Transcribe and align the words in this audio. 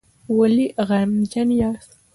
ولې 0.37 0.65
غمجن 0.87 1.49
یاست؟ 1.59 1.91